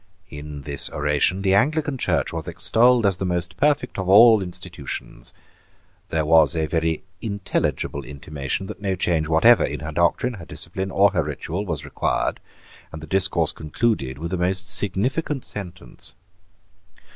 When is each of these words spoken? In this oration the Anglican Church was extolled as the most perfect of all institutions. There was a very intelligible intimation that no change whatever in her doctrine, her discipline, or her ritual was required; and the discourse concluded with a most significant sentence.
In 0.31 0.63
this 0.63 0.89
oration 0.89 1.43
the 1.43 1.53
Anglican 1.53 1.95
Church 1.95 2.33
was 2.33 2.47
extolled 2.47 3.05
as 3.05 3.17
the 3.17 3.23
most 3.23 3.55
perfect 3.55 3.99
of 3.99 4.09
all 4.09 4.41
institutions. 4.41 5.31
There 6.09 6.25
was 6.25 6.55
a 6.55 6.65
very 6.65 7.03
intelligible 7.21 8.03
intimation 8.03 8.65
that 8.65 8.81
no 8.81 8.95
change 8.95 9.27
whatever 9.27 9.63
in 9.63 9.81
her 9.81 9.91
doctrine, 9.91 10.33
her 10.41 10.45
discipline, 10.45 10.89
or 10.89 11.11
her 11.11 11.23
ritual 11.23 11.67
was 11.67 11.85
required; 11.85 12.39
and 12.91 12.99
the 12.99 13.05
discourse 13.05 13.51
concluded 13.51 14.17
with 14.17 14.33
a 14.33 14.37
most 14.37 14.73
significant 14.73 15.45
sentence. 15.45 16.15